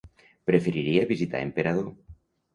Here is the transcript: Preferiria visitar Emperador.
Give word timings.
Preferiria 0.51 1.03
visitar 1.11 1.43
Emperador. 1.49 1.87